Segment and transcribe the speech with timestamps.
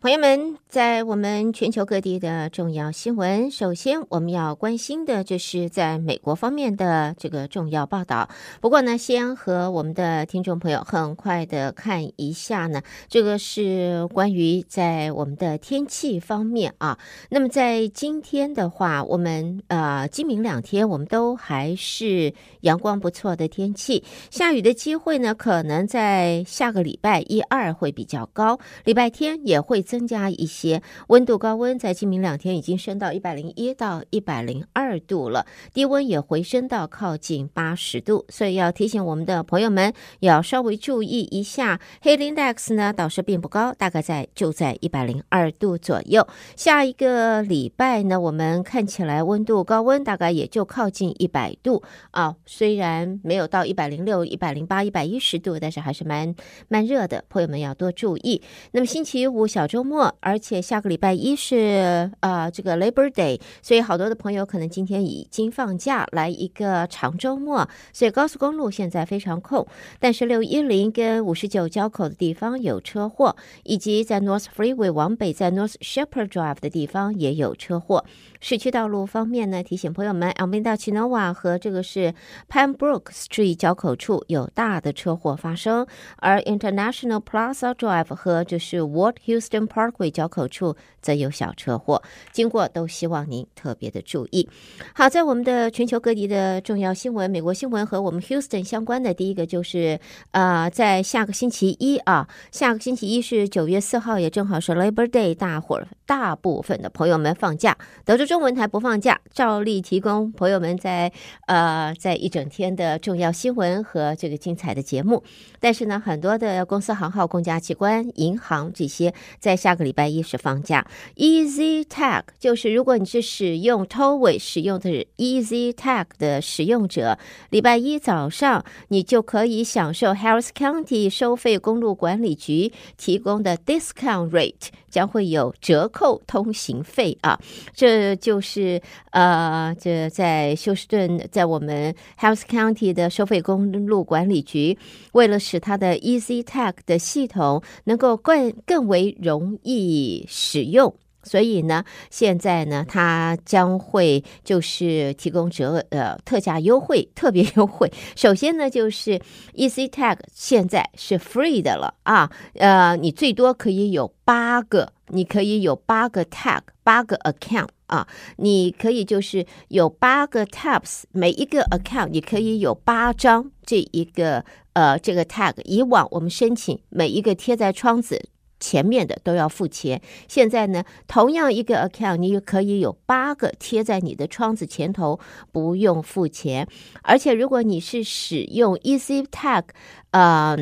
[0.00, 8.28] 朋友们，在我们全球各地的重要新闻，首先我们要关心的就是在美国方面的这个重要报道。
[8.60, 16.96] 不过呢，先和我们的听众朋友很快的看一下呢，这个是关于在我们的天气方面啊。
[17.30, 29.84] 那么在今天的话，我们呃今明两天我们都还是阳光不错的天气，下雨的机会呢，可能在下个礼拜一二会比较高，礼拜天也会。
[29.88, 41.80] 增加一些温度，高温在今明两天已经升到一百零一到一百零二度了，低温也回升到靠近八十度，所以要提醒我们的朋友们要稍微注意一下。
[42.02, 46.28] 黑 index 呢倒是并不高，大概在就在一百零二度左右。
[46.54, 56.34] 下一个礼拜呢，我们看起来温度高温大概也就靠近一百度啊，虽然没有到一百零六、一百零八、一百一十度，但是还是蛮
[56.68, 58.42] 蛮热的，朋友们要多注意。
[58.72, 59.77] 那么星期五小周。
[59.78, 69.64] 周末，而且下个礼拜一是呃这个 Labor Day，所以好多的朋友可能今天已经放假，来一个长周末，所以高速公路现在非常空。
[70.00, 78.04] 但是六一零跟五十九交口的地方有车祸，以及在 North Freeway 往北在 North Shepherd Drive 的地方也有车祸。
[78.40, 82.12] 市区道路方面呢，提醒朋友们，Alameda Chenoa 和这个是
[82.48, 89.14] p a m b r o o k Street 交口处有大的车祸发生，而 International Plaza Drive 和就是 Ward
[89.26, 92.02] Houston Parkway 交口处则有小车祸，
[92.32, 94.48] 经过都希望您特别的注意。
[94.94, 108.28] 好，在我们的全球各地的重要新闻，美国新闻和我们 Houston 相关的，第一个就是呃，在下个星期一啊，下个星期一是九月四号，也正好是 Labor Day，大伙大部分的朋友们放假，德州。
[108.28, 111.10] 中文台不放假，照例提供朋友们在
[111.46, 115.24] 呃在一整天的重要新闻和这个精彩的节目。
[115.60, 120.86] 但是呢，很多的公司行号、公家机关、银行这些，在下个礼拜一是放假。
[121.16, 127.18] Easy Tag 就是如果你是使用 t o w a y 使用的 Easy Tag 的使用者，
[127.50, 137.40] 礼拜一早上你就可以享受 Harris County 收费公路管理局提供的 Discount Rate，将会有折扣通行费啊，
[137.74, 138.16] 这。
[138.28, 138.78] 就是
[139.12, 144.76] 呃，这在休斯顿，在我们 Harris County 的收费公路管理局，
[145.12, 150.92] 为了使它的 Easy Tag 的系统能够更更为容易使用，
[151.22, 157.92] 所以呢，现在呢，它将会就是提供折呃特价优惠，特别优惠。
[158.16, 159.20] 首先呢，就是
[159.54, 167.68] Easy Tag 现在是 free 的了啊，呃，你最多可以有八个，你可以有八个 tag，八个 account。
[167.88, 168.06] 啊，
[168.36, 174.44] 你可以就是有八个 tabs，每一个 account 你可以有八张这一个
[174.74, 175.54] 呃这个 tag。
[175.64, 178.28] 以往我们申请每一个贴在窗子
[178.60, 185.18] 前面的都要付钱，现在呢，同样一个 account 你可以有八个贴在你的窗子前头，
[185.52, 186.68] 不用付钱。
[187.02, 189.64] 而且如果你是使用 Easy Tag，
[190.10, 190.56] 呃。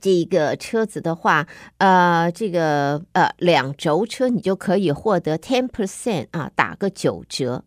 [0.00, 1.46] 这一个车子的话，
[1.78, 7.64] 呃，这个呃两轴车你就可以获得 ten percent 啊，打个九折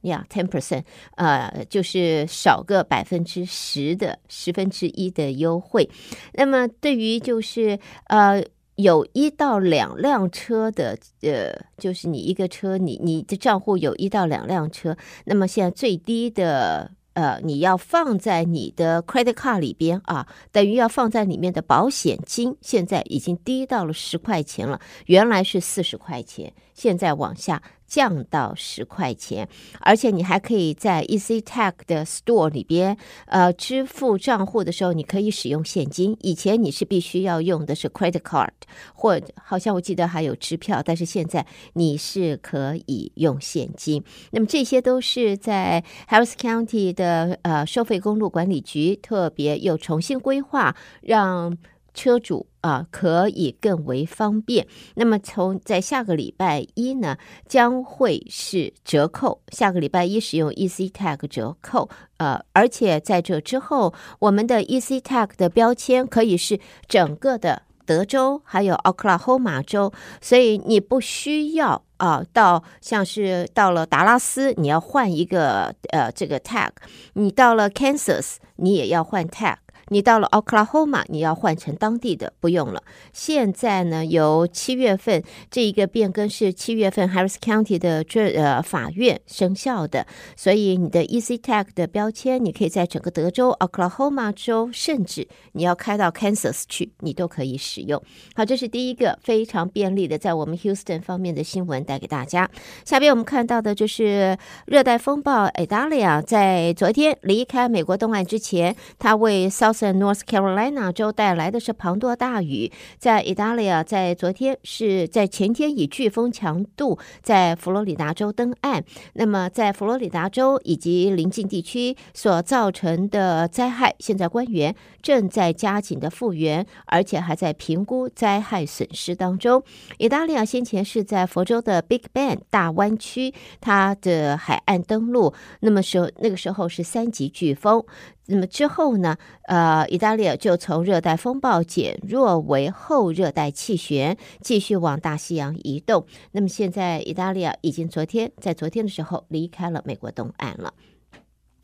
[0.00, 0.82] 呀，ten percent，
[1.14, 5.88] 呃，就是少个百分之十的十分之一的优惠。
[6.32, 8.42] 那么对于就是呃
[8.76, 16.92] 有一到两辆车的，呃，就是你一个车，你你的账户有一到两辆车，那么现在最低的。
[17.16, 27.62] 呃，你要放在你的 credit card 里边啊，等于要放在里面的保险金，现在已经低到了十块钱了，原来是四十块钱，现在往下。
[27.86, 29.48] 降到十块钱，
[29.80, 36.16] 而且你还可以在 Easy Tag 的 Store 里边，呃，支付账户的时候，你可以使用现金。
[36.20, 38.50] 以前你是必须要用的是 Credit Card，
[38.94, 44.02] 或好像我记得还有支票，但是现在你是可以用现金。
[44.32, 51.56] 那么这些都是在 Harris County 的呃收费公路管理局特别又重新规划，让。
[51.96, 54.68] 车主啊，可以更为方便。
[54.94, 57.16] 那么从在下个礼拜一呢，
[57.48, 59.40] 将会是折扣。
[59.48, 61.88] 下个礼拜一使用 Easy Tag 折扣，
[62.18, 69.90] 呃，而且在这之后，我们的 Easy Tag 的标签可以是整个的德州，还有奥克拉荷马州，
[70.20, 76.68] 所以你不需要啊，到像是到了达拉斯，你要换一个呃这个 Tag；
[77.14, 79.56] 你到了 Kansas，你也要换 Tag。
[79.88, 82.82] 你到了 Oklahoma，你要换成当地的，不用了。
[83.12, 90.06] 现在呢，由七月份这一个变更是七月份 Harris County 的这呃法院生效的，
[90.36, 98.02] 所以你的 EasyTag 的标签，你可以在整个德州、Oklahoma 州，甚至你要开到 Kansas 去，你都可以使用。
[98.34, 102.50] 好，这是第一个非常便利的，在我们 Houston 方面的新闻带给大家。
[102.84, 104.36] 下边我们看到的就是
[104.66, 112.70] 热带风暴 Idalia 在昨天离开美国东岸之前，它为 South and North Carolina 州带来的是滂沱大雨。
[112.98, 118.82] 在 Idalia 在昨天是在前天以飓风强度在佛罗里达州登岸，
[119.14, 129.62] 那么在佛罗里达州以及邻近地区所造成的灾害，现在官员正在加紧的复原，而且还在评估灾害损失当中。
[129.98, 137.84] Idalia 先前是在佛州的 Big Bend 大湾区，它的海岸登陆，那么时候那个时候是三级飓风。
[138.28, 139.16] 那么之后呢？
[139.44, 146.04] 呃，意大利就从热带风暴减弱为后热带气旋，继续往大西洋移动。
[146.32, 150.74] 那么现在，意大利已经昨天在昨天的时候离开了美国东岸了。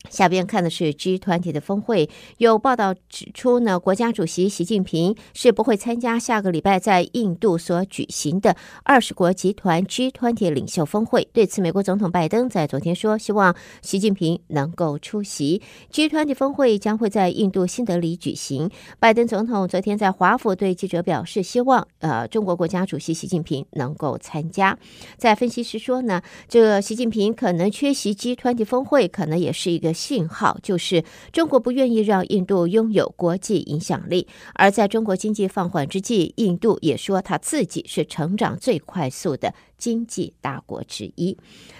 [0.09, 11.27] 下边看的是 G 团体的峰会，有报道指出呢，国家主席习近平是不会参加下个礼拜在印度所举行的二十国集团 G20 领袖峰会。
[11.31, 18.69] 对此，美国总统拜登在昨天说，希望习近平能够出席 G 团体峰会，将会在印度新德里举行。
[18.99, 24.77] 拜登总统昨天在华府对记者表示，希望呃中国国家主席习近平能够参加。
[25.17, 29.92] 在分析师说呢，这习近平可能缺席 G 团体峰会，可能也是一个。
[29.93, 41.37] 信号就是中国不愿意让印度拥有国际影响力，而在中国经济放缓之际，印度也说他自己是成长最快速的经济大国之一。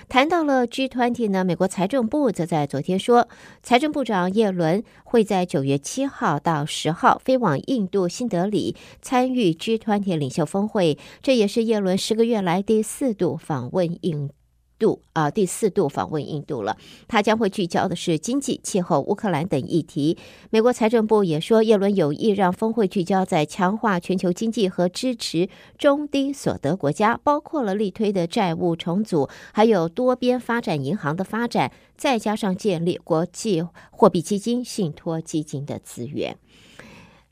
[0.08, 3.28] 谈到了 G20 呢，美国财政部则在昨天说，
[3.64, 14.34] 财政部长耶伦会在九月七号到十号飞往印度新德里参与 G20 领袖峰会，这也是耶伦十个月来第四度访问印度
[14.80, 15.02] 度。
[15.14, 16.76] 啊，第四度访问印度了。
[17.08, 20.18] 他将会聚焦的是经济、气候、乌克兰等议题。
[20.50, 36.38] 美国财政部也说，耶伦有意让峰会聚焦在强化全球经济和支持中低所得国家，包括了力推的债务重组，还有多边发展银行的发展，再加上建立国际货币基金、信托基金的资源。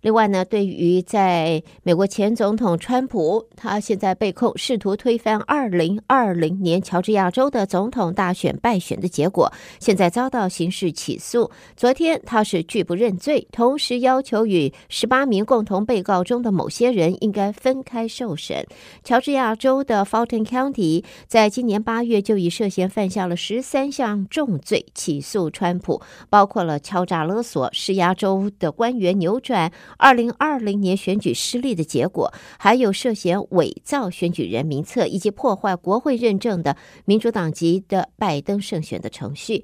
[0.01, 11.51] 另外呢，对于在美国前总统川普，他现在被控试图推翻二零二零年乔治亚州的总统大选败选的结果，现在遭到刑事起诉。
[11.77, 18.65] 昨天他是拒不认罪，同时要求与十八名共同被告中的某些人应该分开受审。
[19.04, 29.71] 乔治亚州的 Fulton County 在今年八月就已涉嫌犯下了十三项重罪，起诉川普，包括了敲诈勒索、施压州的官员扭转。
[29.98, 39.64] 二零二零年选举失利的结果，还有涉嫌伪造选举人名册以及破坏国会认证的民主党籍的拜登胜选的程序。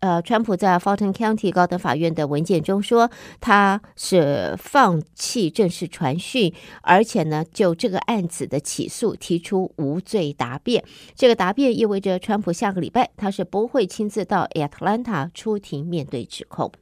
[0.00, 10.82] 呃，川普在 Fulton County 高等法院的文件中说，他是放弃正式传讯，而且呢，就这个案子的起诉提出无罪答辩。
[11.14, 16.72] 这个答辩意味着川普下个礼拜他是不会亲自到 Atlanta 出庭面对指控。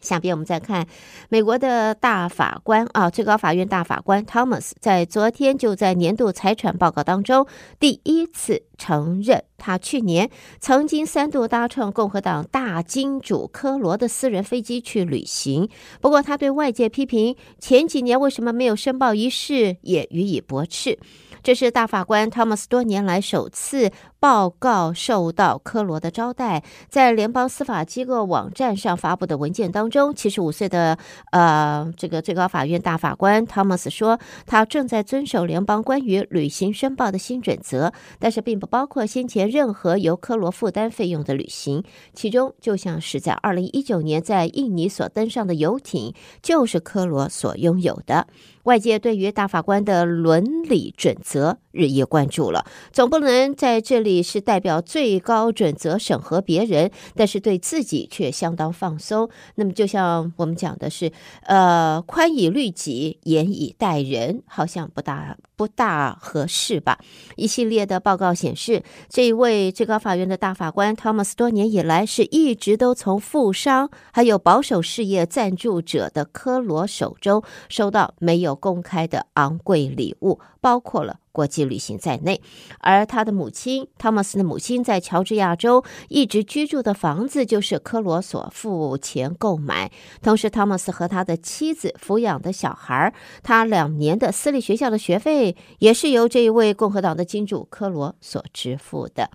[0.00, 0.86] 下边我们再看
[1.28, 7.46] 美国的大法官啊，最高法院大法官 Thomas 在昨天就在年度财产报告当中
[7.78, 10.30] 第一次承认，他去年
[10.60, 15.68] 曾经三度搭乘共和党大金主科罗的私人飞机去旅行。
[16.00, 20.98] 不过，他对外界批评前几年为什么没有申报一事也予以驳斥。
[21.40, 26.64] 这是大法官汤姆斯多年来首次报告受到科罗的招待。
[26.88, 30.98] 在联邦司法机构网站上发布的文件当中，七十五岁的
[31.30, 41.82] 呃这个最高法院大法官汤姆斯说，他正在遵守联邦关于旅行申报的新准则，但是并不包括先前任何由科罗负担费用的旅行。
[42.12, 48.26] 其中，就像是在二零一九年在印尼所登上的游艇，就是科罗所拥有的。
[48.68, 59.30] 外界对于大法官的伦理准则日益关注了，总不能在这里是代表最高准则审核别人，但是对自己却相当放松。
[59.54, 61.10] 那么，就像我们讲的是，
[61.44, 66.98] 呃，宽以律己，严以待人，好像不大不大合适吧？
[67.36, 78.57] 一系列的报告显示，这一位最高法院的大法官 Thomas 多年以来是一直都从富商还有保守事业赞助者的科罗手中收到没有。
[78.58, 82.42] 公开的昂贵礼物，包括了国际旅行在内。
[82.80, 89.90] 而他的母亲汤姆斯的母亲在乔治亚州一直居住的房子就是科罗所付钱购买。
[90.20, 99.30] 同时，汤姆斯和他的妻子抚养的小孩，他两年的私立学校的学费也是由这一位共和党的金主科罗所支付的。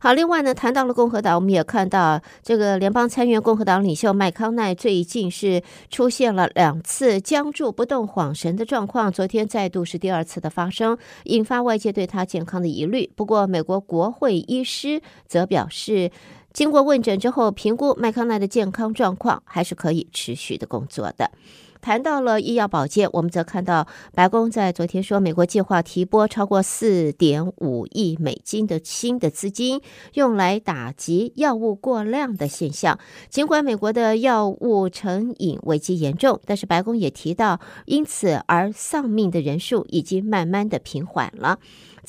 [0.00, 13.10] 好，另外呢，谈到了共和党，我们也看到这个联邦参议院共和党领袖麦康奈最近是出现了两次僵住不动、恍神的状况，昨天再度是第二次的发生，引发外界对他健康的疑虑。
[13.16, 16.12] 不过，美国国会医师则表示，
[16.52, 21.32] 经过问诊之后，评估麦康奈的健康状况还是可以持续的工作的。
[21.80, 29.80] 谈到了医药保健，我们则看到白宫在昨天说，美国计划提拨超过四点五亿美金的新的资金，
[30.14, 32.98] 用来打击药物过量的现象。
[33.28, 41.58] 尽管美国的药物成瘾危机严重，但是白宫也提到，因此而丧命的人数已经慢慢的平缓了。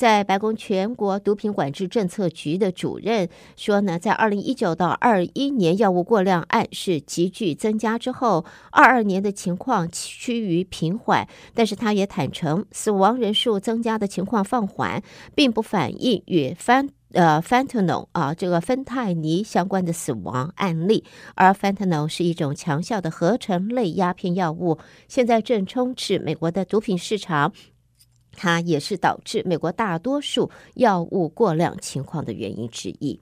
[0.00, 11.28] 在白宫全国毒品管制政策局的主任说呢，在二零一九到二一年药物过量案是急剧增加之后，二二年的情况趋于平缓。
[11.52, 15.02] 但是他也坦诚，死亡人数增加的情况放缓，
[15.34, 21.04] 并不反映与翻呃 fentanyl 啊这个芬太尼相关的死亡案例。
[21.34, 24.78] 而 fentanyl 是一种强效的合成类鸦片药物，
[25.08, 27.52] 现在正充斥美国的毒品市场。
[28.32, 33.18] 它也是导致美国大多数药物过量情况的原因之一。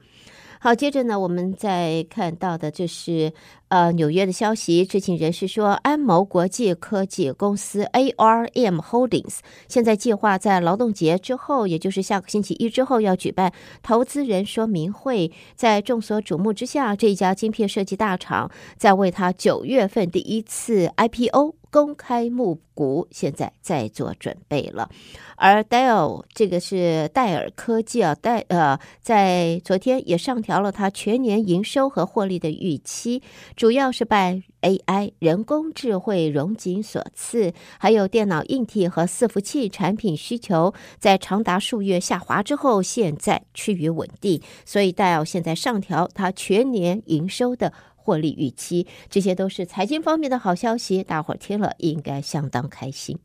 [0.61, 3.33] 好，接着呢，我们再看到的就是
[3.69, 15.31] 呃纽约的消息，知情人士说，安谋国际科技公司 ARM Holdings 现在计划在劳动节之后，也就是下个星期一之后，要举办投资人说明会。
[15.55, 21.55] 在众所瞩目之下，这家晶片设计大厂在为它九月份第一次 IPO。
[21.71, 24.89] 公开募股，现在在做准备了。
[25.37, 33.23] 而戴尔这个是戴尔科技啊，戴呃，在昨天也上调了它全年营收和获利的预期，
[33.59, 47.73] 主要是拜 AI 人工智慧融景所赐，还有电脑硬体和伺服器产品需求在长达数月下滑之后，现在趋于稳定，所以戴尔现在上调它全年营收的。
[47.97, 53.19] 获利预期，这些都是财经方面的好消息，大伙儿听了应该相当开心。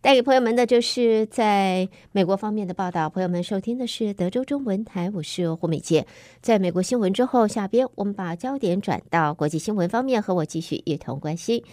[0.00, 3.10] 带给朋友们的就是在美国方面的报道。
[3.10, 6.06] 朋友们收听的是德州中文台，我是胡美杰。
[6.40, 11.64] 在美国新闻之后，下边我们把焦点转到国际新闻方面，和我继续一同关心。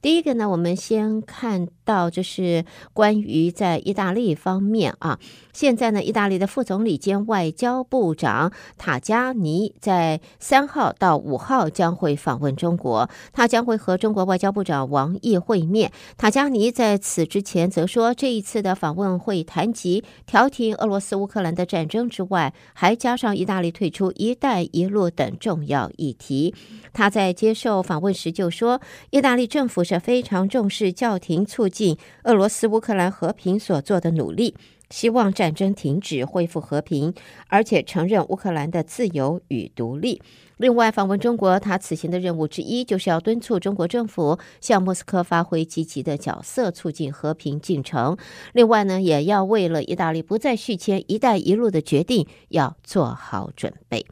[0.00, 5.18] 第一个呢，我们先看到就是关于在意大利方面啊，
[5.52, 15.90] 现在呢，意大利的副总理兼外交部长塔加尼在三号到五号将会访问中国，他将会和中国外交部长王毅会面。
[16.16, 26.54] 塔加尼在此之前则说，这一次的访问会谈及调停俄罗斯乌克兰的战争之外，还加上意大利退出“一带一路”等重要议题。
[26.92, 29.95] 他在接受访问时就说，意大利政府是。
[29.98, 34.54] 非常重视教廷促进俄罗斯乌克兰和平所做的努力，
[34.90, 37.12] 希望战争停止，恢复和平，
[37.48, 40.22] 而且承认乌克兰的自由与独立。
[40.58, 48.16] 另外，访问中国，他此行的任务之一就是要敦促中国政府向莫斯科发挥积极的角色，促进和平进程。
[48.54, 54.06] 另外呢，也要为了意大利不再续签“一带一路”的决定，要做好准备。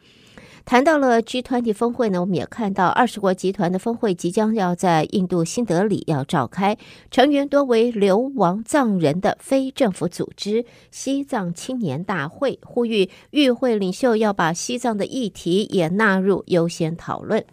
[0.67, 6.79] 谈到了 G20 峰会呢，我们也看到二十国集团的峰会即将要在印度新德里要召开，
[7.11, 17.45] 成员多为流亡藏人的非政府组织西藏青年大会，呼吁与会领袖要把西藏的议题也纳入优先讨论。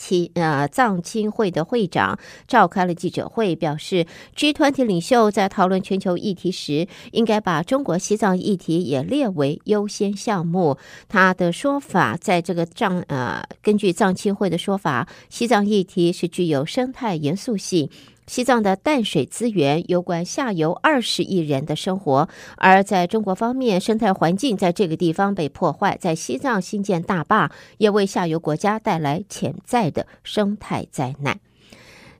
[0.00, 10.78] 其呃，藏青会的会长召开了记者会，表示 G 团体领袖在讨论全球议题时，应该把中国西藏议题也列为优先项目。
[11.06, 17.90] 他的说法，在这个藏呃，根据藏青会的说法，西藏议题是具有生态严肃性。
[18.30, 31.40] 西藏的淡水资源攸关下游二十亿人的生活，而在中国方面，生态环境在这个地方被破坏，在西藏新建大坝也为下游国家带来潜在的生态灾难。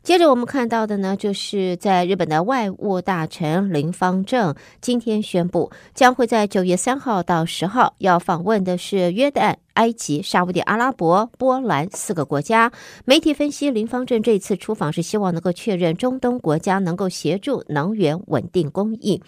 [0.02, 9.54] 接着我们看到的呢，就是在日本的外务大臣林芳正今天宣布，将会在九月三号到十号要访问的是约旦。
[9.80, 12.70] 埃及、沙乌地阿拉伯、波兰四个国家。
[13.06, 19.22] 媒体分析，林方正这次出访是希望能够确认中东国家能够协助能源稳定供应。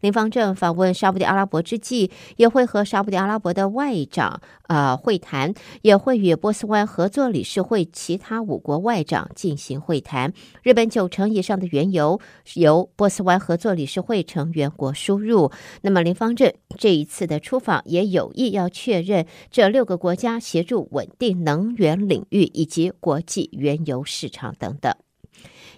[0.00, 10.32] 林方正访问沙乌地阿拉伯之际，也会和沙乌地阿拉伯的外长呃会谈，也会与波斯湾合作理事会其他五国外长进行会谈。
[10.62, 12.20] 日本九成以上的原油
[12.54, 15.50] 由波斯湾合作理事会成员国输入。
[15.82, 24.94] 那么林方正这一次的出访也有意要确认这六个国家协助稳定能源领域以及国际原油市场等等。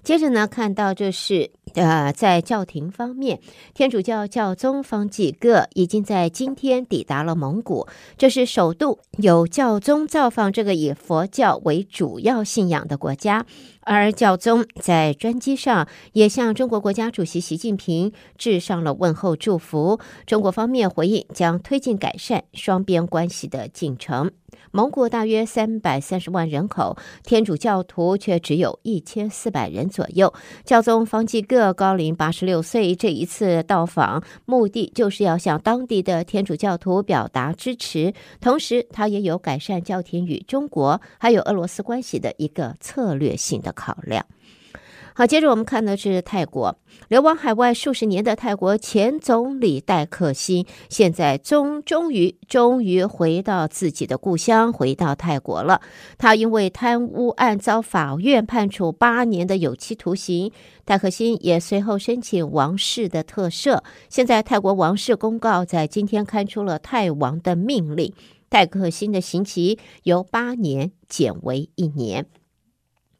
[0.03, 3.39] 接着呢，看到这是呃，在教廷方面，
[3.75, 7.87] 天主教教宗方济各已经在今天抵达了蒙古，
[8.19, 13.47] 这是首度有教宗造访这个以佛教为主要信仰的国家。
[13.83, 19.99] 而教宗在专机上也向中国国家主席习近平致上了问候祝福。
[20.27, 24.31] 中国方面回应将推进改善双边关系的进程。
[24.71, 30.33] 蒙古大约三百三十万人口，天主教徒却只有一千四百人左右。
[30.65, 44.25] 教宗方济各高龄八十六岁，这一次到访目的就是要向当地的天主教徒表达支持，同时他也有改善教廷与中国还有俄罗斯关系的一个策略性的考量。
[45.13, 55.81] 好，接着我们看的是泰国，流亡海外数十年的泰国前总理戴克辛，现在终终于终于回到自己的故乡，回到泰国了。
[56.17, 60.53] 他因为贪污案遭法院判处八年的有期徒刑，
[60.85, 63.83] 戴克辛也随后申请王室的特赦。
[64.09, 68.15] 现在泰国王室公告，在今天刊出了泰王的命令，
[68.49, 72.27] 戴克辛的刑期由八年减为一年。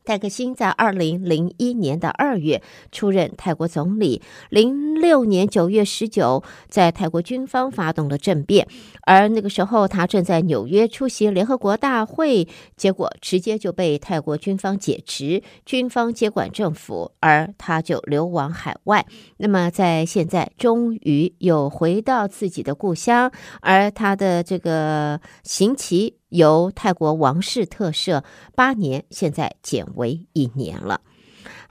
[0.05, 8.67] 戴克辛在二零零一年的二月出任泰国总理，零六年九月十九，在泰国军方发动了政变，
[9.03, 19.07] 而那个时候他正在纽约出席联合国大会，结果直接就被泰国军方解职，军方接管政府，而他就流亡海外。
[19.37, 23.31] 那么在现在，终于又回到自己的故乡，
[23.61, 26.20] 而他的这个刑期。
[26.31, 31.01] 由泰国王室特赦八年，现在减为一年了。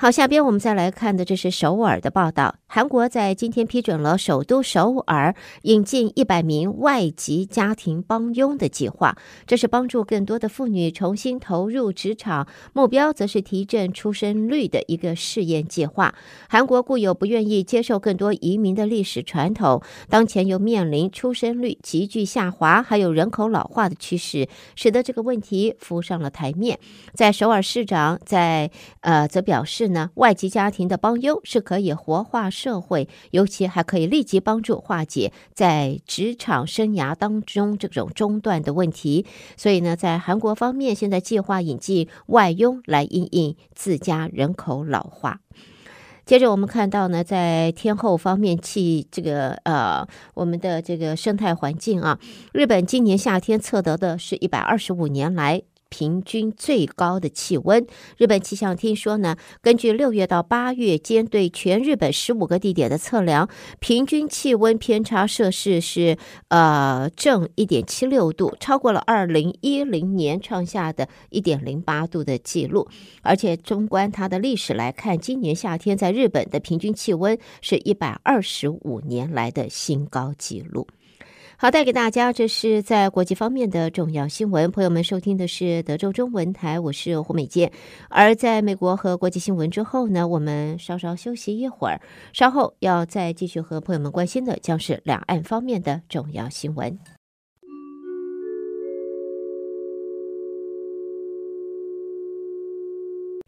[0.01, 2.56] 好，下边我们再来看的，这是首尔的报道。
[2.68, 16.15] 韩国在今天批准了首都首尔引进一百名外籍家庭帮佣的计划，这是帮助更多的妇女重新投入职场，目标则是提振出生率的一个试验计划。
[16.48, 26.79] 韩国固有不愿意接受更多移民的历史传统，当前又面临出生率急剧下滑，还有人口老化的趋势，使得这个问题浮上了台面。
[27.13, 28.71] 在首尔市长在
[29.02, 29.88] 呃则表示。
[29.89, 39.25] 呢，外籍家庭的帮佣是可以活化社会，尤其还可以立即帮助化解在职场生涯当中这种中断的问题。
[39.58, 45.41] 所以呢，在韩国方面，现在计划引进外佣来应应自家人口老化。
[46.25, 52.19] 接着我们看到呢，在天后方面，气这个呃，我们的这个生态环境啊，
[52.54, 55.63] 日本今年夏天测得的是一百二十五年来。
[55.89, 57.86] 平均最高的气温，
[58.17, 63.49] 日本气象厅说呢，根据六月到八月间对全日本十五个地点的测量，
[63.80, 66.17] 平均气温偏差摄氏是
[66.49, 72.88] 呃正一点七六度，超过了二零一零年创下的一点零八度的记录。
[73.21, 80.88] 而且，纵观它的历史来看，今年夏天在日本的平均气温是一百二十五年来的新高纪录。
[81.62, 84.72] 好，带给大家这是在国际方面的重要新闻。
[84.72, 87.69] 朋友们收听的是德州中文台，我是胡美健。
[88.08, 92.00] 而在美国和国际新闻之后呢，我们稍稍休息一会儿，
[92.32, 96.98] 稍后要再继续和朋友们关心的将是两岸方面的重要新闻。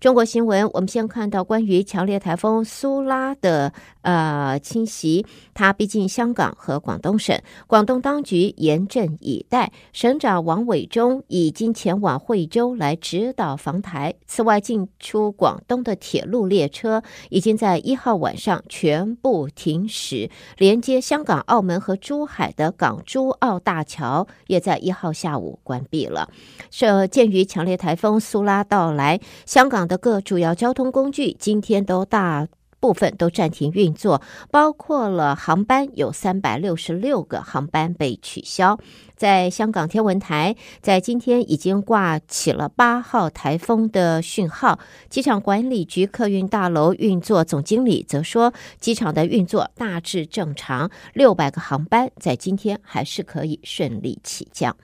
[0.01, 14.15] 中国新闻，我们先看到关于强烈台风苏拉的呃侵袭，它逼近香港和广东省，广东当局严阵以待，省长王伟忠已经前往惠州来指导防台。
[14.25, 26.27] 此外，进出广东的铁路列车已经在一号晚上全部停驶，连接香港、澳门和珠海的港珠澳大桥也在一号下午关闭了。
[26.71, 32.47] 是鉴于强烈台风苏拉到来，香港的各主要交通工具今天都大
[32.79, 38.79] 部分都暂停运作，包括了航班，有三百六十六个航班被取消。
[39.17, 44.79] 在香港天文台，在今天已经挂起了八号台风的讯号。
[45.09, 54.75] 机场管理局客运大楼运作总经理则说，机场的运作大致正常，六百个航班在今天还是可以顺利起降。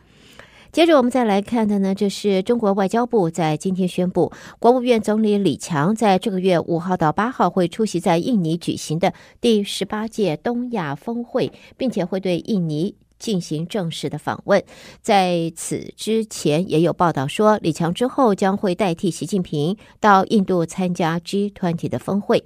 [0.77, 9.11] 接着我们再来看的呢，就是中国外交部在今天宣布，国务院总理李强在这个月五号到八号会出席在印尼举行的
[9.41, 14.63] 第十八届东亚峰会，并且会对印尼进行正式的访问。
[15.01, 22.43] 在此之前，也有报道说，李强之后将会代替习近平到印度参加 G20 的峰会。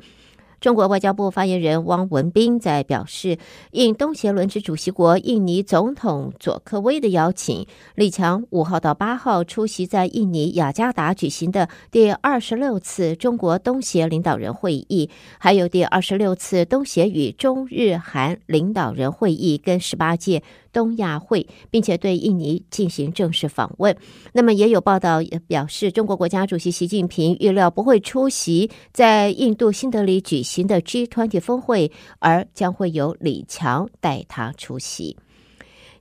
[0.61, 3.39] 中国外交部发言人汪文斌在表示，
[3.71, 23.95] 应东协轮值主席国印尼总统佐科威的邀请，李强五号到八号出席在印尼雅加达举行的第二十六次中国东协领导人会议，还有第二十六次东协与中日韩领导人会议跟十八届东亚会，并且对印尼进行正式访问。
[24.33, 35.17] 那么也有报道也表示，中国国家主席习近平预料不会出席在印度新德里举行的 G20 峰会，而将会由李强代他出席。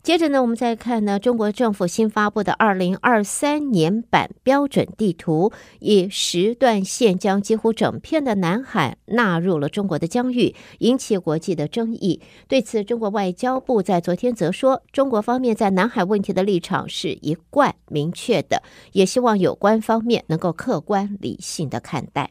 [0.03, 12.23] 接着呢，我们再看呢，中国政府新发布的二零二三年版标准地图，以十段线将几乎整片的南海纳入了中国的疆域，引起国际的争议。
[12.49, 22.31] 对此，中国外交部在昨天则说，中国方面在南海问题的立场是一贯明确的，也希望有关方面能够客观理性的看待。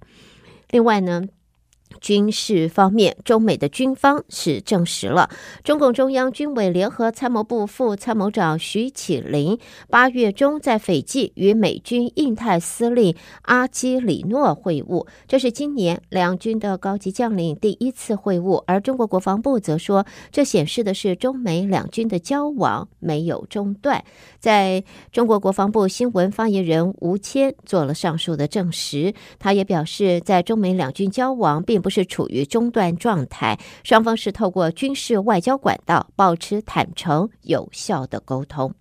[0.72, 1.24] 另外呢，
[2.00, 5.30] 军事方面，中美的军方是证实了，
[5.64, 9.60] 中共中央军委联合参谋部副参谋长徐启林
[9.90, 18.64] 八月中在斐济与美军印太司令阿基里诺会晤，这是今年两军的高级将领第一次会晤。
[18.66, 24.04] 而中国国防部则说，这显示的是中美两军的交往没有中断。
[24.40, 38.73] 在中国国防部新闻发言人吴谦做了上述的证实，他也表示，在中美两军交往并不是处于中断状态，双方是透过军事外交管道保持坦诚有效的沟通。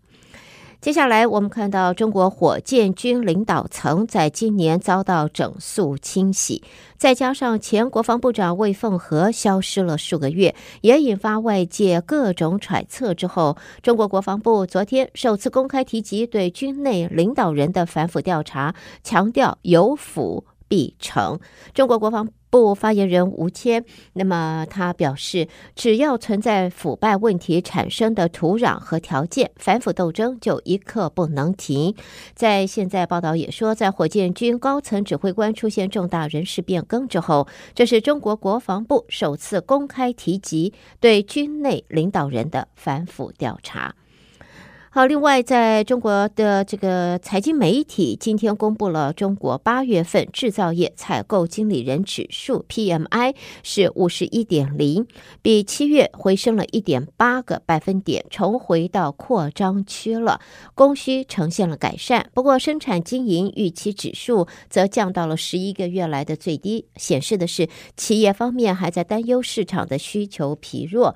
[0.81, 6.63] 接下来，我们看到中国火箭军领导层在今年遭到整肃清洗，
[6.97, 13.13] 再加上前国防部长魏凤和消失了数个月，也引发外界各种揣测。
[13.13, 21.41] 之后，中国国防部昨天首次公开提及对军内领导人的反腐调查，强调有腐必惩。
[21.75, 23.85] 中国国防部发言人吴谦，
[24.15, 31.95] 那么他表示，只要存在腐败问题产生的土壤和条件，反腐斗争就一刻不能停。
[32.35, 43.95] 在现在报道也说，在火箭军高层指挥官出现重大人事变更之后，这是中国国防部首次公开提及对军内领导人的反腐调查。
[44.91, 55.07] 好，另外，在中国的这个财经媒体今天公布了中国八月份制造业采购经理人指数 PMI 是五十一点零，
[55.43, 60.41] 比七月回升了一点八个百分点，重回到扩张区了，
[60.75, 62.31] 供需呈现了改善。
[62.33, 71.15] 不过，生产经营预期指数则降到了十一个月来的最低，显示的是企业方面还在担忧市场的需求疲弱。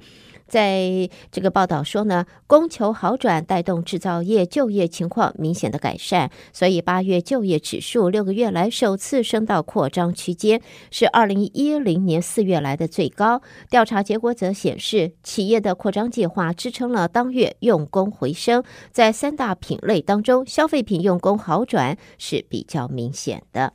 [0.52, 10.60] 在这个报道说呢，供求好转带动制造业就业情况明显的改善，所以八月就业指数六个月来首次升到扩张区间，
[10.90, 13.40] 是二零一零年四月来的最高。
[13.70, 23.72] 调查结果则显示，企业的扩张计划支撑了当月用工回升，在三大品类当中，消费品用工好转是比较明显的。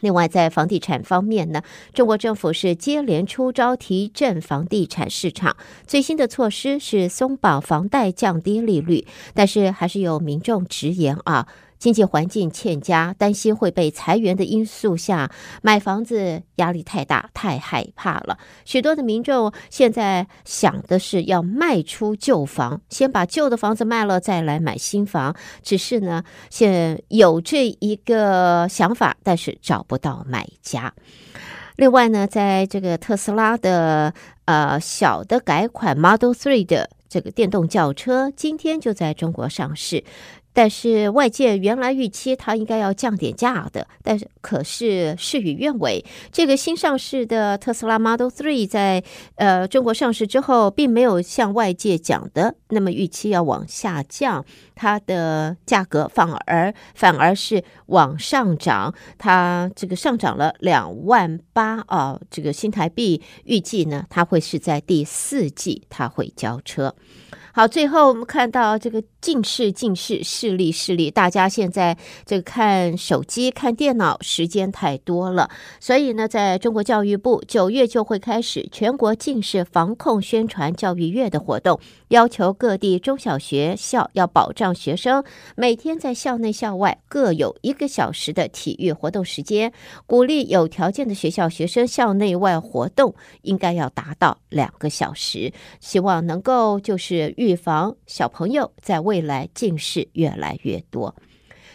[0.00, 5.56] 另外，在房地产方面呢，中国政府是接连出招提振房地产市场。
[5.86, 11.46] 最新的措施是松绑房贷、降低利率，但是还是有民众直言啊。
[11.80, 15.30] 经济环境欠佳，担心会被裁员的因素下
[15.62, 18.38] 买房子压力太大，太害怕了。
[18.66, 25.34] 许多的民众现在想的是要卖出旧房，先把旧的房子卖了，再来买新房。
[25.62, 30.92] 只是呢，现有这一个想法，但是找不到买家。
[31.76, 34.12] 另外呢，在这个特斯拉的
[34.44, 40.04] 呃小的改款 Model Three 的这个电动轿车，今天就在中国上市。
[40.52, 46.04] 但是外界原来预期它应该要降点价的，但是可是事与愿违。
[46.32, 49.02] 这个新上市的特斯拉 Model 3在
[49.36, 66.94] 呃中国上市之后，并没有像外界讲的那么预期要往下降，它的价格反而反而是往上涨，它这个上涨了两万八啊，这个新台币预计呢，它会是在第四季它会交车。
[67.52, 81.80] 好，最后我们看到这个近视、近视、视力、视力，大家现在这个看手机、看电脑时间太多了，所以呢，在中国教育部九月就会开始全国近视防控宣传教育月的活动，
[82.10, 85.22] 要求各地中小学校要保障学生
[85.54, 89.72] 每天在校内校外各有一个小时的体育活动时间，
[90.06, 97.60] 鼓励有条件的学校学生校内外活动应该要达到两个小时，希望能够就是预。
[97.60, 101.14] 防小朋友在未来近视越来越多，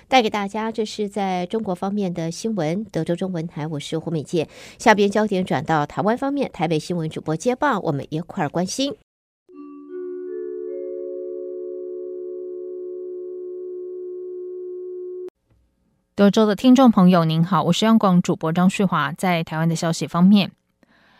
[0.07, 2.83] 带给大家这是在中国方面的新闻。
[2.85, 4.47] 德州中文台，我是胡美健。
[4.79, 8.95] 下边焦点转到台湾方面，台北新闻主播接棒，我们一块儿关心。
[16.15, 19.11] 德州的听众朋友，您好，我是央广主播张旭华。
[19.11, 20.49] 在台湾的消息方面。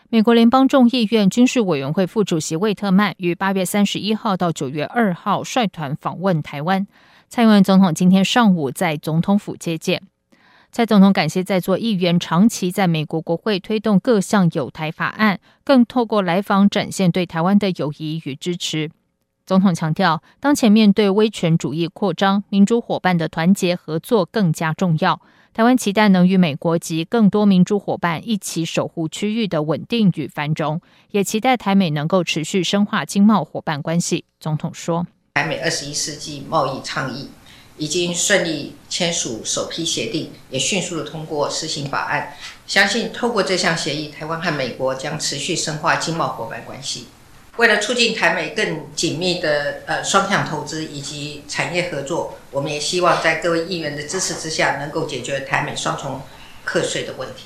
[0.08, 6.88] 美国联邦众议院军事委员会副主席魏特曼于八月三十一号到九月二号率团访问台湾。
[7.27, 10.01] 蔡英文总统今天上午在总统府接见。
[10.71, 18.89] 蔡总统感谢在座议员长期在美国国会推动各项友台法案，更透过来访展现对台湾的友谊与支持。
[19.45, 25.21] 总统强调，当前面对威权主义扩张，民主伙伴的团结合作更加重要。
[25.53, 30.81] 台湾期待能与美国及更多民主伙伴一起守护区域的稳定与繁荣，
[31.12, 34.25] 也期待台美能够持续深化经贸伙伴关系。
[34.39, 35.05] 总统说
[35.36, 37.29] ：“台美二十一世纪贸易倡议
[37.77, 42.34] 已经顺利签署首批协定，也迅速的通过施行法案。
[42.65, 47.05] 相信透过这项协议，台湾和美国将持续深化经贸伙伴关系。”
[47.57, 56.21] 为了促进台美更紧密的呃双向投资以及产业合作，我们也希望在各位议员的支持之下，能够解决台美双重
[56.65, 57.45] 课税的问题。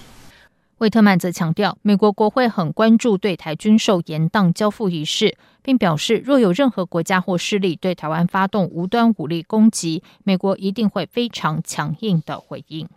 [0.80, 12.88] 魏特曼则强调，美国国会很关注对台军售延宕交付一事，并表示，若有任何国家或势力对台湾发动无端武力攻击，美国一定会非常强硬的回应。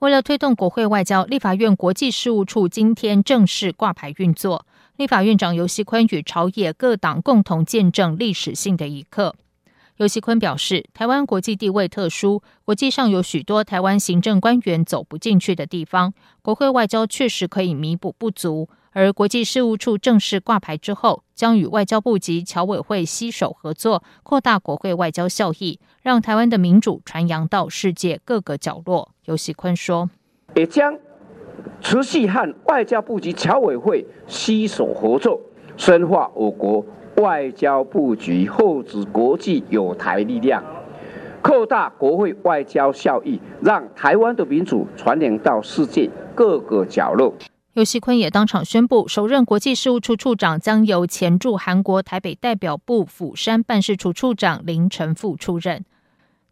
[0.00, 4.66] 为了推动国会外交，立法院国际事务处今天正式挂牌运作。
[4.96, 9.34] 立法院长游锡堃与朝野各党共同见证历史性的一刻。
[9.98, 18.68] 游锡堃表示，台湾国际地位特殊，国际上有许多台湾行政官员走不进去的地方，国会外交确实可以弥补不足。
[18.92, 29.12] 而国际事务处正式挂牌之后，将与外交部及侨委会携手合作，扩大国会外交效益，让台湾的民主传扬到世界各个角落。
[29.26, 30.08] 游锡堃说
[30.56, 30.98] ：“也将。”
[31.80, 35.40] 持续和外交部及侨委会携手合作，
[35.76, 36.84] 深化我国
[37.16, 40.62] 外交布局，厚植国际友台力量，
[41.42, 47.32] 扩大国会外交效益，让台湾的民主传扬到世界各个角落。
[47.74, 55.84] 游锡坤也当场宣布，首任国际事务处处长将由前驻韩国台北代表部釜山办事处处长林承富出任。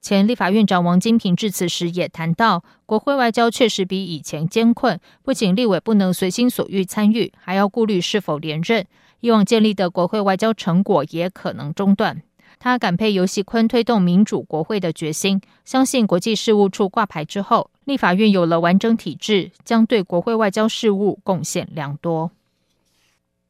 [0.04, 8.84] 前立法院长王金平致辞时也谈到，国会外交确实比以前艰困，不仅立委不能随心所欲参与，还要顾虑是否连任，
[9.20, 12.20] 以往建立的国会外交成果也可能中断。
[12.58, 22.30] 他感佩尤细坤推动民主国会的决心，相信国际事务处挂牌之后，立法院有了完整体制，将对国会外交事务贡献良多。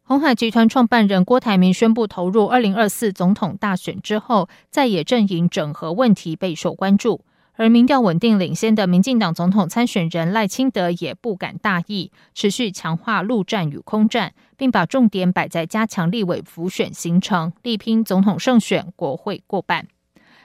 [0.06, 7.22] 鸿海集团创办人郭台铭宣布投入二零二四总统大选之后，在野阵营整合问题备受关注。
[7.54, 19.86] 而民调稳定领先的民进党总统参选人赖清德也不敢大意，持续强化陆战与空战，并把重点摆在加强立委辅选行程，力拼总统胜选、国会过半。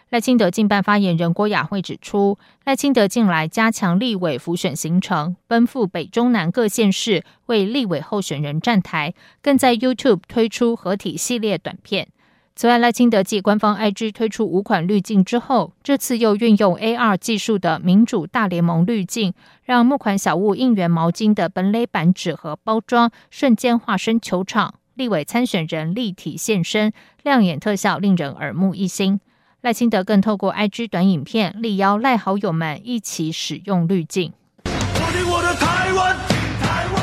[0.09, 12.07] 赖清德近办发言人郭雅慧指出，赖清德近来加强立委辅选行程，奔赴北中南各县市为立委候选人站台，更在 YouTube 推出合体系列短片。
[12.55, 26.91] 此外，赖清德继官方 IG 推出五款滤镜之后，这次又运用 AR 技术的民主大联盟滤镜，让募款小物应援毛巾的本垒板纸盒包装瞬间化身球场，立委参选人立体现身，
[27.21, 29.19] 亮眼特效令人耳目一新。
[29.61, 34.31] 赖清德更透过 IG 短影片力邀赖好友们一起使用滤镜。
[34.63, 36.15] 我的台湾，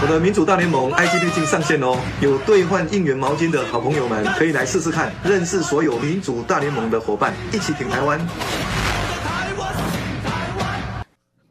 [0.00, 1.98] 我的民主大联盟 IG 滤镜上线哦！
[2.22, 8.18] 有兑换应援毛巾的好朋友们可以来试试看，认识所有民主大联盟的伙伴，一起挺台湾。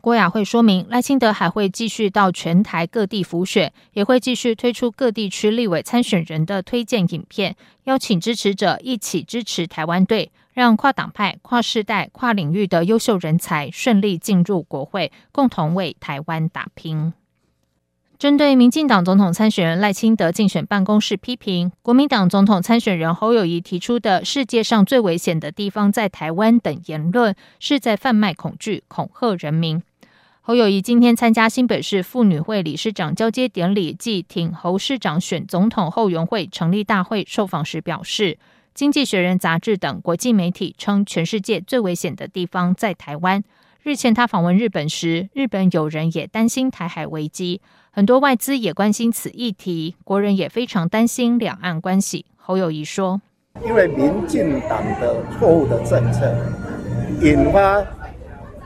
[0.02, 10.32] 郭雅慧说明，赖清德还会继续到全台各地辅选，也会继续推出各地区立委参选人的推荐影片，邀请支持者一起支持台湾队。
[10.56, 17.12] 让跨党派、跨世代、跨领域的优秀人才顺利进入国会，共同为台湾打拼。
[18.18, 29.84] 针对民进党总统参选人赖清德竞选办公室批评国民党总统参选人侯友宜提出的“世界上最危险的地方在台湾”等言论，是在贩卖恐惧、恐吓人民。
[30.39, 38.34] 侯友宜今天参加新北市妇女会理事长交接典礼暨挺侯市长选总统后援会成立大会受访时表示，
[38.76, 43.42] 《经济学人》杂志等国际媒体称全世界最危险的地方在台湾。
[43.82, 47.62] 日前他访问日本时，日本友人也担心台海危机。
[47.90, 52.26] 很多外资也关心此议题，国人也非常担心两岸关系。
[52.36, 53.22] 侯友谊说
[53.66, 56.36] ：“因为民进党的错误的政策
[57.22, 57.82] 引发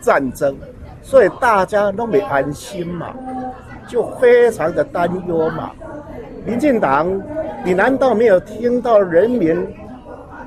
[0.01, 0.57] 战争，
[1.03, 3.13] 所以大家都没安心嘛，
[3.87, 5.71] 就非常的担忧嘛。
[6.43, 7.07] 民进党，
[7.63, 9.55] 你难道没有听到人民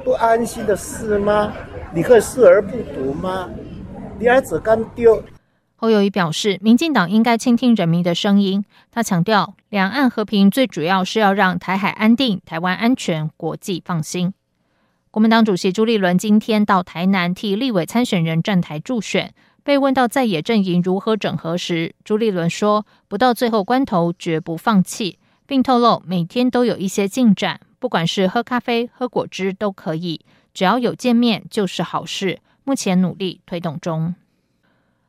[0.04, 1.52] 不安心的事吗？
[1.94, 3.48] 你可以视而不睹吗？
[4.18, 5.22] 你还只敢丢？”
[5.76, 8.64] 侯友宜表示，民进党应该倾听人民的声音。
[8.92, 14.32] 他强调，两岸和平最主要是要让台海安定、台湾安全、国际放心。
[15.10, 19.34] 国民党主席朱立伦今天到台南替立委参选人站台助选，
[19.64, 30.20] 被问到在野阵营如何整合时，朱立伦说：“不到最后关头绝不放弃，并透露每天都有一些进展，不管是喝咖啡、喝果汁都可以，
[30.54, 32.38] 只要有见面就是好事。
[32.62, 34.14] 目前努力推动中。”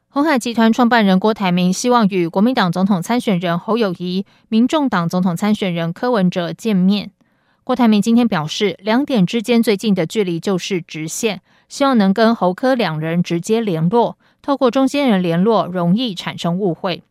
[0.10, 7.12] 鸿海集团创办人郭台铭希望与国民党总统参选人侯友宜、民众党总统参选人柯文哲见面。
[7.64, 17.04] 郭台铭今天表示，两点之间最近的距离就是直线，希望能跟侯柯两人直接联络，透过中间人联络容易产生误会。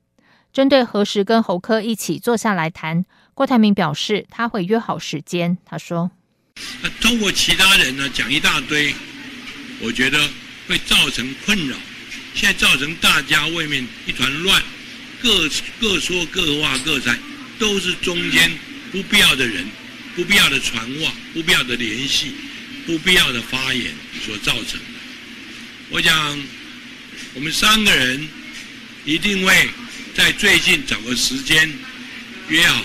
[0.53, 5.57] 针对何时跟侯柯一起坐下来谈，郭台铭表示他会约好时间。
[5.65, 6.11] 他说
[7.01, 8.95] ：“通过其他人呢讲一大堆，
[9.81, 10.29] 我觉得
[10.69, 11.77] 会造成困扰。”
[12.35, 14.63] 现在造成大家外面一团乱，
[15.23, 17.19] 各各说各话各猜，
[17.59, 18.51] 都是中间
[18.91, 19.67] 不必要的人、
[20.17, 22.35] 不必要的传话、不必要的联系、
[22.87, 23.93] 不必要的发言
[24.25, 24.87] 所造成的。
[25.91, 26.39] 我想，
[27.35, 28.27] 我们三个人
[29.05, 29.69] 一定会
[30.15, 31.71] 在最近找个时间
[32.49, 32.83] 约好。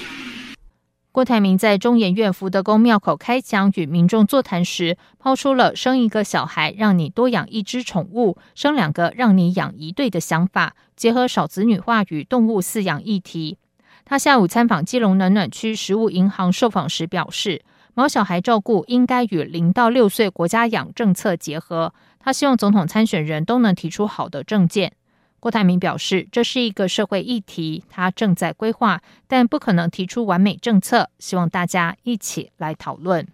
[1.17, 13.57] 郭台铭在中研院福德宫庙口开讲与民众座谈时，抛出了生一个小孩让你多养一只宠物，生两个让你养一对的想法，结合少子女化与动物饲养议题。
[14.05, 17.63] 他下午参访基隆暖暖区食物银行受访时表示，
[17.95, 21.95] 毛小孩照顾应该与零到六岁国家养政策结合。
[22.19, 24.93] 他希望总统参选人都能提出好的政见。
[25.39, 33.27] 郭台铭表示，这是一个社会议题，他正在规划，但不可能提出完美政策，希望大家一起来讨论。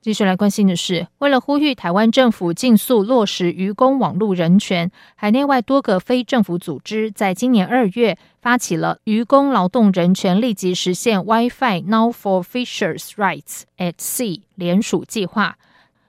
[0.00, 15.58] 继续来关心的是，为了呼吁台湾政府尽速落实渔工网络人权，海内外多个非政府组织在今年二月发起了渔工劳动人权立即实现 Wi-Fi Now for Fishers Rights at Sea 联署计划。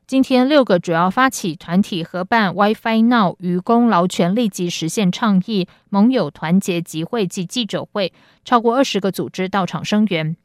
[0.08, 8.13] 今天，六个主要发起团体合办 WiFi Now 渔工劳权立即实现倡议盟友团结集会暨记者会，
[8.46, 10.38] 超过二十个组织到场声援。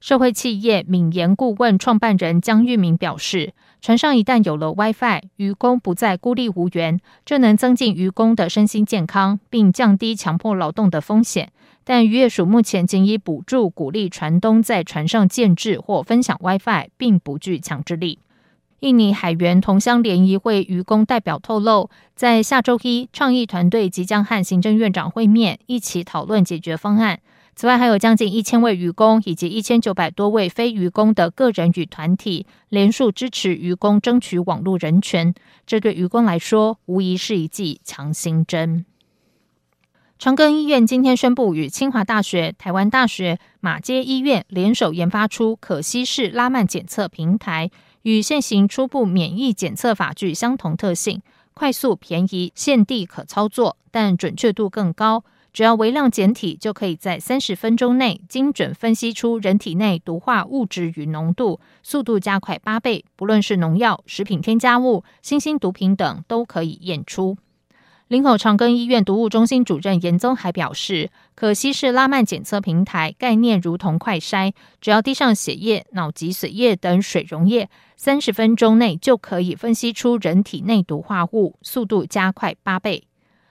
[0.00, 11.52] 社会企业敏言顾问创办人江玉明表示，船上一旦有了 WiFi，渔工不再孤立无援，这能增进渔工的身心健康，并降低强迫劳动的风险。
[11.84, 18.18] 但渔业署目前仅以补助鼓励船东在船上建置或分享 WiFi，并不具强制力。
[18.80, 27.20] 印尼海员同乡联谊会渔工代表透露，在下周一，倡议团队即将和行政院长会面，一起讨论解决方案。
[27.54, 35.32] 此外，还有将近一千位渔工以及一千九百多位非渔工的个人与团体联署支持渔工争取网络人权。
[35.64, 38.84] 这对渔工来说，无疑是一剂强心针。
[40.18, 47.70] 长庚医院今天宣布，与清华大学、台湾大学、马街医院联手研发出可稀释拉曼检测平台。
[48.06, 51.22] 与现行初步免疫检测法具相同特性，
[51.54, 55.24] 快速、便宜、现地可操作，但准确度更高。
[55.52, 63.04] 只要微量检体，就可以在三十分钟内精准分析出人体内毒化物质与浓度，速度加快八倍。
[63.16, 67.36] 不论是农药、食品添加物、新兴毒品等，都可以验出。
[68.06, 83.06] 林口长庚医院毒物中心主任严宗还表示，可稀释拉曼检测平台概念如同快筛，只要滴上血液、脑脊髓液等水溶液，三十分钟内就可以分析出人体内毒化物，速度加快八倍。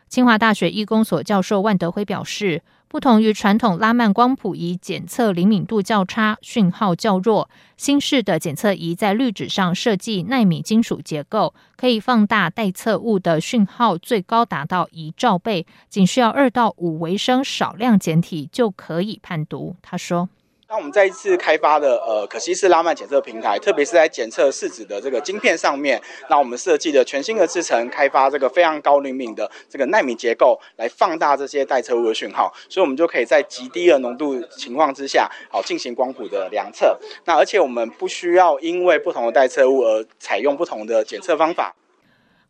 [0.09, 19.75] 清华大学医工所教授万德辉表示，不同于传统拉曼光谱仪检测灵敏度较差、讯号较弱，新式的检测仪在滤纸上设计纳米金属结构，可以放大待测物的讯号，最高达到一兆倍，仅需要二到五微升少量检体就可以判读。
[19.81, 20.29] 他说。
[20.67, 36.97] 那我们再一次开发的呃可稀式拉曼检测平台，特别是在检测试纸的这个晶片上面，那我们设计的全新的制程，开发这个非常高灵敏的这个纳米结构，来放大这些待测物的讯号，所以我们就可以在极低的浓度情况之下，好进行光谱的量测。
[37.25, 41.75] 那而且我们不需要因为不同的待测物而采用不同的检测方法。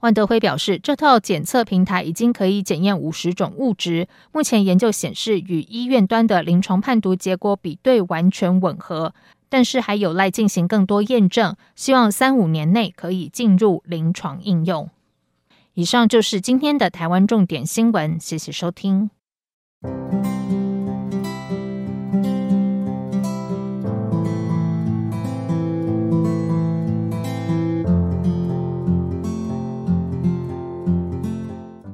[0.06, 9.16] 万德辉表示，这套检测平台已经可以检验五十种物质，目前研究显示与医院端的临床判读结果比对完全吻合，
[9.50, 14.88] 但是还有赖进行更多验证，希望三五年内可以进入临床应用。
[15.74, 19.10] 以上就是今天的台湾重点新闻，谢谢收听。